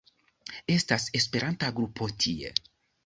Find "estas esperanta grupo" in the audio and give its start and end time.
0.75-2.09